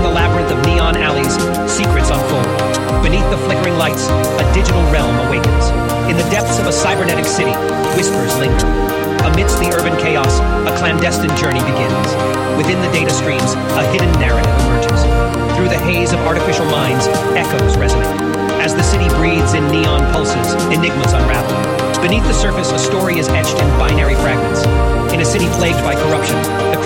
in 0.00 0.08
the 0.08 0.16
labyrinth 0.16 0.48
of 0.48 0.56
neon 0.64 0.96
alleys, 0.96 1.36
secrets 1.68 2.08
unfold. 2.08 2.48
Beneath 3.04 3.28
the 3.28 3.36
flickering 3.44 3.76
lights, 3.76 4.08
a 4.40 4.44
digital 4.56 4.80
realm 4.88 5.12
awakens. 5.28 5.68
In 6.08 6.16
the 6.16 6.24
depths 6.32 6.56
of 6.56 6.64
a 6.64 6.72
cybernetic 6.72 7.28
city, 7.28 7.52
whispers 7.92 8.32
linger. 8.40 8.64
Amidst 9.28 9.60
the 9.60 9.68
urban 9.76 9.92
chaos, 10.00 10.40
a 10.64 10.72
clandestine 10.80 11.36
journey 11.36 11.60
begins. 11.68 12.08
Within 12.56 12.80
the 12.80 12.88
data 12.96 13.12
streams, 13.12 13.52
a 13.76 13.84
hidden 13.92 14.08
narrative 14.16 14.48
emerges. 14.64 15.04
Through 15.60 15.68
the 15.68 15.80
haze 15.84 16.16
of 16.16 16.20
artificial 16.24 16.64
minds, 16.72 17.04
echoes 17.36 17.76
resonate. 17.76 18.08
As 18.64 18.72
the 18.72 18.82
city 18.82 19.08
breathes 19.20 19.52
in 19.52 19.68
neon 19.68 20.00
pulses, 20.16 20.56
enigmas 20.72 21.12
unravel. 21.12 21.52
Beneath 22.00 22.24
the 22.24 22.32
surface, 22.32 22.72
a 22.72 22.78
story 22.78 23.18
is 23.20 23.28
etched 23.28 23.60
in 23.60 23.68
binary 23.76 24.16
fragments. 24.24 24.64
In 25.12 25.20
a 25.20 25.28
city 25.28 25.44
plagued 25.60 25.84
by 25.84 25.92
corruption, 25.92 26.40
the 26.72 26.79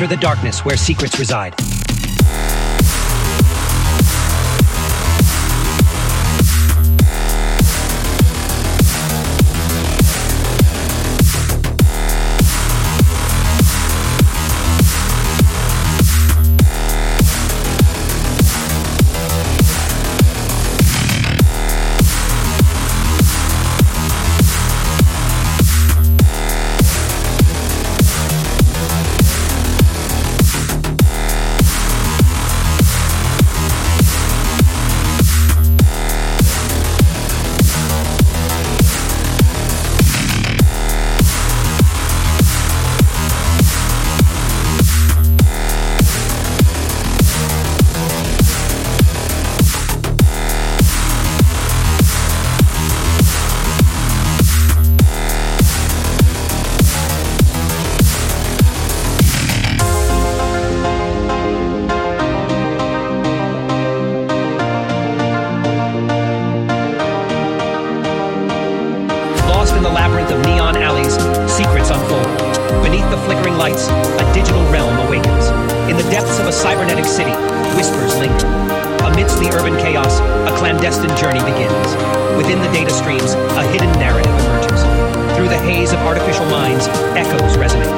Enter 0.00 0.16
the 0.16 0.22
darkness 0.22 0.64
where 0.64 0.78
secrets 0.78 1.18
reside. 1.18 1.54
In 69.80 69.84
the 69.84 69.96
labyrinth 69.96 70.28
of 70.28 70.44
neon 70.44 70.76
alleys, 70.76 71.16
secrets 71.48 71.88
unfold. 71.88 72.28
Beneath 72.84 73.08
the 73.08 73.16
flickering 73.24 73.56
lights, 73.56 73.88
a 73.88 74.24
digital 74.36 74.60
realm 74.68 74.92
awakens. 75.08 75.48
In 75.88 75.96
the 75.96 76.04
depths 76.12 76.36
of 76.36 76.44
a 76.44 76.52
cybernetic 76.52 77.08
city, 77.08 77.32
whispers 77.72 78.12
linger. 78.20 78.44
Amidst 79.08 79.40
the 79.40 79.48
urban 79.56 79.72
chaos, 79.80 80.20
a 80.44 80.52
clandestine 80.60 81.16
journey 81.16 81.40
begins. 81.48 81.88
Within 82.36 82.60
the 82.60 82.68
data 82.76 82.92
streams, 82.92 83.32
a 83.56 83.64
hidden 83.72 83.88
narrative 83.96 84.28
emerges. 84.44 84.84
Through 85.32 85.48
the 85.48 85.62
haze 85.64 85.96
of 85.96 86.04
artificial 86.04 86.44
minds, 86.52 86.84
echoes 87.16 87.56
resonate. 87.56 87.88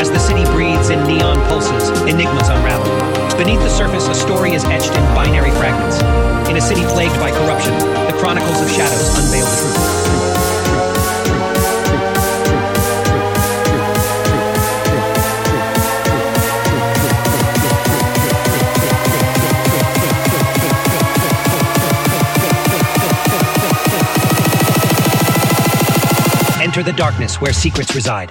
As 0.00 0.08
the 0.08 0.18
city 0.18 0.48
breathes 0.56 0.88
in 0.88 1.04
neon 1.04 1.36
pulses, 1.52 1.92
enigmas 2.08 2.48
unravel. 2.48 2.88
Beneath 3.36 3.60
the 3.60 3.68
surface, 3.76 4.08
a 4.08 4.16
story 4.16 4.56
is 4.56 4.64
etched 4.72 4.96
in 4.96 5.04
binary 5.12 5.52
fragments. 5.60 6.00
In 6.48 6.56
a 6.56 6.64
city 6.64 6.88
plagued 6.96 7.20
by 7.20 7.28
corruption, 7.28 7.76
the 8.08 8.16
chronicles 8.16 8.56
of 8.64 8.72
shadows 8.72 9.12
unveil 9.20 9.44
the 9.44 9.56
truth. 9.60 10.45
Enter 26.76 26.92
the 26.92 26.98
darkness 26.98 27.40
where 27.40 27.54
secrets 27.54 27.94
reside. 27.94 28.30